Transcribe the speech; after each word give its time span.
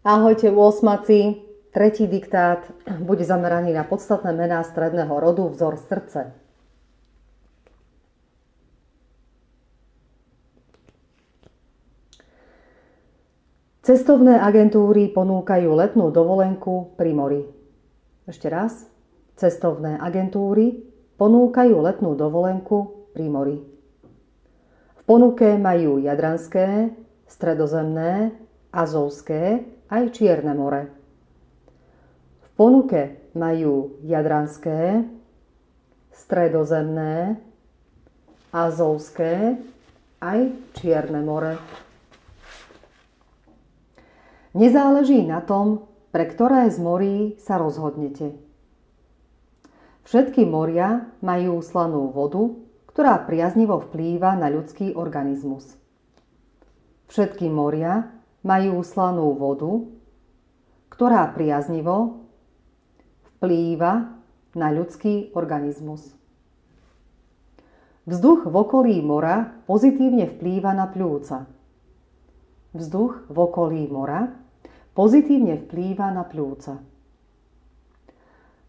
Ahojte, 0.00 0.48
úosmaci. 0.48 1.44
Tretí 1.76 2.08
diktát 2.08 2.72
bude 3.04 3.20
zameraný 3.20 3.76
na 3.76 3.84
podstatné 3.84 4.32
mená 4.32 4.64
stredného 4.64 5.12
rodu 5.12 5.52
vzor 5.52 5.76
srdce. 5.76 6.32
Cestovné 13.84 14.40
agentúry 14.40 15.12
ponúkajú 15.12 15.68
letnú 15.68 16.08
dovolenku 16.08 16.96
pri 16.96 17.12
mori. 17.12 17.44
Ešte 18.24 18.48
raz. 18.48 18.88
Cestovné 19.36 20.00
agentúry 20.00 20.80
ponúkajú 21.20 21.76
letnú 21.76 22.16
dovolenku 22.16 23.12
pri 23.12 23.28
mori. 23.28 23.56
V 24.96 25.02
ponuke 25.04 25.60
majú 25.60 26.00
Jadranské, 26.00 26.88
Stredozemné, 27.28 28.32
Azovské 28.70 29.66
aj 29.90 30.02
Čierne 30.14 30.54
more. 30.54 30.82
V 32.38 32.48
ponuke 32.54 33.30
majú 33.34 33.98
Jadranské, 34.06 35.02
Stredozemné, 36.14 37.42
Azovské 38.54 39.58
aj 40.22 40.40
Čierne 40.78 41.22
more. 41.22 41.58
Nezáleží 44.54 45.22
na 45.26 45.42
tom, 45.42 45.86
pre 46.10 46.26
ktoré 46.26 46.66
z 46.70 46.78
morí 46.82 47.16
sa 47.38 47.58
rozhodnete. 47.58 48.34
Všetky 50.06 50.42
moria 50.42 51.06
majú 51.22 51.62
slanú 51.62 52.10
vodu, 52.10 52.50
ktorá 52.90 53.22
priaznivo 53.22 53.78
vplýva 53.78 54.34
na 54.34 54.50
ľudský 54.50 54.98
organizmus. 54.98 55.78
Všetky 57.06 57.46
moria 57.46 58.10
majú 58.40 58.80
slanú 58.80 59.36
vodu, 59.36 59.84
ktorá 60.88 61.28
priaznivo 61.32 62.24
vplýva 63.38 64.20
na 64.56 64.68
ľudský 64.68 65.32
organizmus. 65.32 66.12
Vzduch 68.08 68.48
v 68.48 68.54
okolí 68.56 68.96
mora 69.04 69.48
pozitívne 69.68 70.26
vplýva 70.26 70.72
na 70.74 70.88
pľúca. 70.90 71.46
Vzduch 72.74 73.28
v 73.28 73.36
okolí 73.36 73.86
mora 73.86 74.28
pozitívne 74.96 75.60
vplýva 75.60 76.10
na 76.10 76.24
pľúca. 76.26 76.80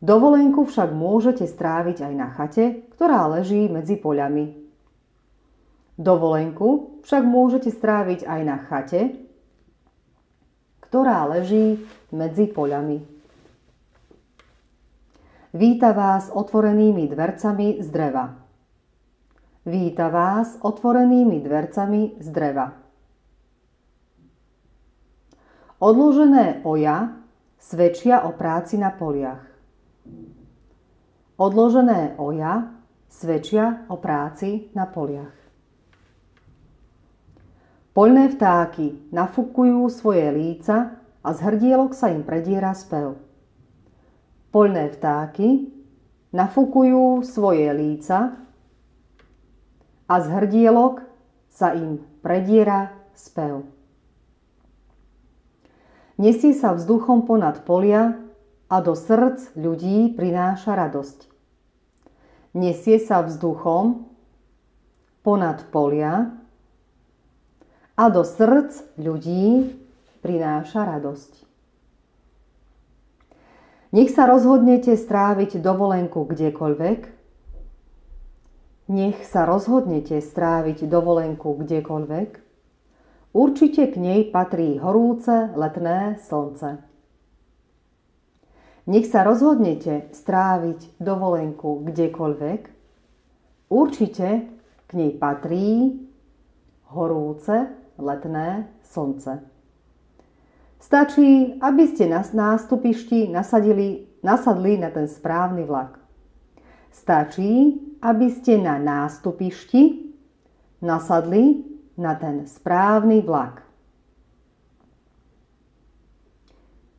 Dovolenku 0.00 0.64
však 0.64 0.96
môžete 0.96 1.44
stráviť 1.44 2.08
aj 2.08 2.12
na 2.16 2.28
chate, 2.32 2.88
ktorá 2.96 3.28
leží 3.28 3.68
medzi 3.68 4.00
poľami. 4.00 4.56
Dovolenku 6.00 7.00
však 7.04 7.22
môžete 7.28 7.68
stráviť 7.68 8.24
aj 8.24 8.40
na 8.40 8.56
chate, 8.56 9.20
ktorá 10.90 11.22
leží 11.30 11.78
medzi 12.10 12.50
poľami. 12.50 12.98
Víta 15.54 15.94
vás 15.94 16.34
otvorenými 16.34 17.06
dvercami 17.06 17.78
z 17.78 17.88
dreva. 17.94 18.34
Víta 19.62 20.10
vás 20.10 20.58
otvorenými 20.58 21.38
dvercami 21.46 22.18
z 22.18 22.28
dreva. 22.34 22.74
Odložené 25.78 26.66
oja 26.66 27.14
svedčia 27.54 28.26
o 28.26 28.34
práci 28.34 28.74
na 28.74 28.90
poliach. 28.90 29.46
Odložené 31.38 32.18
oja 32.18 32.66
svedčia 33.06 33.86
o 33.86 33.94
práci 33.94 34.74
na 34.74 34.90
poliach. 34.90 35.39
Poľné 38.00 38.32
vtáky 38.32 39.12
nafúkujú 39.12 39.84
svoje 39.92 40.24
líca 40.32 41.04
a 41.20 41.28
z 41.36 41.38
hrdielok 41.44 41.92
sa 41.92 42.08
im 42.08 42.24
prediera 42.24 42.72
spev. 42.72 43.20
Poľné 44.48 44.88
vtáky 44.96 45.68
nafúkujú 46.32 47.20
svoje 47.28 47.68
líca 47.76 48.40
a 50.08 50.14
z 50.16 50.26
hrdielok 50.32 51.04
sa 51.52 51.76
im 51.76 52.00
prediera 52.24 52.96
spev. 53.12 53.68
Nesie 56.16 56.56
sa 56.56 56.72
vzduchom 56.72 57.28
ponad 57.28 57.68
polia 57.68 58.16
a 58.72 58.80
do 58.80 58.96
srdc 58.96 59.52
ľudí 59.60 60.16
prináša 60.16 60.72
radosť. 60.72 61.28
Nesie 62.56 62.96
sa 62.96 63.20
vzduchom 63.20 64.08
ponad 65.20 65.68
polia 65.68 66.39
a 68.00 68.08
do 68.08 68.24
srdc 68.24 68.96
ľudí 68.96 69.76
prináša 70.24 70.88
radosť. 70.88 71.32
Nech 73.92 74.08
sa 74.08 74.24
rozhodnete 74.24 74.96
stráviť 74.96 75.60
dovolenku 75.60 76.24
kdekoľvek, 76.24 77.00
nech 78.88 79.18
sa 79.28 79.44
rozhodnete 79.44 80.16
stráviť 80.16 80.88
dovolenku 80.88 81.60
kdekoľvek, 81.60 82.30
určite 83.36 83.82
k 83.92 83.94
nej 84.00 84.20
patrí 84.32 84.80
horúce 84.80 85.52
letné 85.52 86.16
slnce. 86.24 86.80
Nech 88.88 89.12
sa 89.12 89.28
rozhodnete 89.28 90.08
stráviť 90.16 90.96
dovolenku 90.96 91.84
kdekoľvek, 91.84 92.62
určite 93.68 94.28
k 94.88 94.90
nej 94.96 95.12
patrí 95.20 96.00
horúce 96.90 97.70
letné 98.00 98.68
slnce. 98.82 99.44
Stačí, 100.80 101.60
aby 101.60 101.84
ste 101.86 102.08
na 102.08 102.24
nástupišti 102.24 103.28
nasadili, 103.28 104.08
nasadli 104.24 104.80
na 104.80 104.88
ten 104.88 105.04
správny 105.04 105.68
vlak. 105.68 106.00
Stačí, 106.90 107.76
aby 108.00 108.32
ste 108.32 108.56
na 108.56 108.80
nástupišti 108.80 110.10
nasadli 110.80 111.68
na 112.00 112.16
ten 112.16 112.48
správny 112.48 113.20
vlak. 113.20 113.60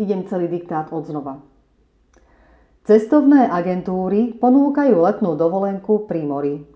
Idem 0.00 0.24
celý 0.28 0.48
diktát 0.48 0.88
od 0.92 1.04
znova. 1.04 1.44
Cestovné 2.84 3.48
agentúry 3.48 4.36
ponúkajú 4.36 4.96
letnú 5.04 5.36
dovolenku 5.36 6.08
pri 6.08 6.20
mori 6.24 6.75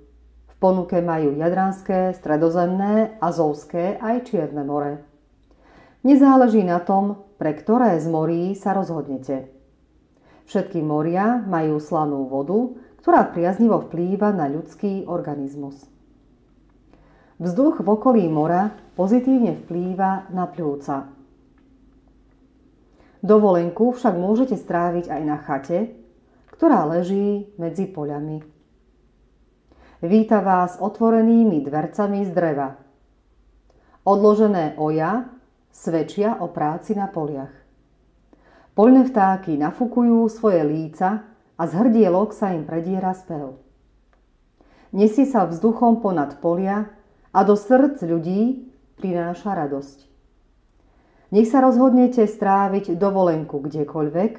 ponuke 0.60 1.00
majú 1.00 1.34
Jadranské, 1.34 2.12
Stredozemné, 2.12 3.16
Azovské 3.18 3.96
aj 3.96 4.28
Čierne 4.28 4.62
more. 4.62 5.00
Nezáleží 6.04 6.60
na 6.62 6.78
tom, 6.84 7.24
pre 7.40 7.56
ktoré 7.56 7.96
z 7.96 8.06
morí 8.06 8.52
sa 8.52 8.76
rozhodnete. 8.76 9.48
Všetky 10.44 10.84
moria 10.84 11.40
majú 11.40 11.80
slanú 11.80 12.28
vodu, 12.28 12.76
ktorá 13.00 13.24
priaznivo 13.32 13.80
vplýva 13.88 14.36
na 14.36 14.44
ľudský 14.52 15.08
organizmus. 15.08 15.88
Vzduch 17.40 17.80
v 17.80 17.88
okolí 17.88 18.28
mora 18.28 18.68
pozitívne 18.92 19.56
vplýva 19.64 20.28
na 20.28 20.44
pľúca. 20.44 21.08
Dovolenku 23.24 23.96
však 23.96 24.12
môžete 24.16 24.60
stráviť 24.60 25.08
aj 25.08 25.22
na 25.24 25.36
chate, 25.40 25.96
ktorá 26.52 26.84
leží 26.84 27.48
medzi 27.56 27.88
poľami. 27.88 28.59
Víta 30.00 30.40
vás 30.40 30.80
otvorenými 30.80 31.60
dvercami 31.60 32.24
z 32.24 32.32
dreva. 32.32 32.72
Odložené 34.08 34.80
oja 34.80 35.28
svedčia 35.68 36.40
o 36.40 36.48
práci 36.48 36.96
na 36.96 37.04
poliach. 37.04 37.52
Poľné 38.72 39.04
vtáky 39.12 39.60
nafúkujú 39.60 40.24
svoje 40.32 40.64
líca 40.64 41.28
a 41.52 41.62
z 41.68 41.72
hrdielok 41.76 42.32
sa 42.32 42.56
im 42.56 42.64
prediera 42.64 43.12
spev. 43.12 43.60
Nesie 44.96 45.28
sa 45.28 45.44
vzduchom 45.44 46.00
ponad 46.00 46.40
polia 46.40 46.88
a 47.36 47.44
do 47.44 47.52
srdc 47.52 48.00
ľudí 48.00 48.72
prináša 48.96 49.52
radosť. 49.52 50.08
Nech 51.36 51.52
sa 51.52 51.60
rozhodnete 51.60 52.24
stráviť 52.24 52.96
dovolenku 52.96 53.60
kdekoľvek, 53.60 54.32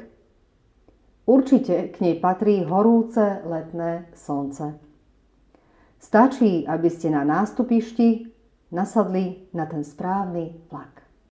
určite 1.30 1.94
k 1.94 1.96
nej 2.02 2.16
patrí 2.18 2.66
horúce 2.66 3.46
letné 3.46 4.10
slnce. 4.18 4.90
Stačí, 6.02 6.66
aby 6.66 6.90
ste 6.90 7.14
na 7.14 7.22
nástupišti 7.22 8.26
nasadli 8.74 9.46
na 9.54 9.70
ten 9.70 9.86
správny 9.86 10.66
vlak. 10.74 11.01